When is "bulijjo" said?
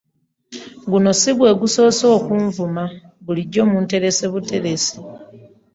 3.25-3.61